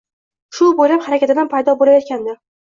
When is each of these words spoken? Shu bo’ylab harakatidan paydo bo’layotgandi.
Shu 0.59 0.69
bo’ylab 0.79 1.03
harakatidan 1.09 1.53
paydo 1.53 1.77
bo’layotgandi. 1.83 2.37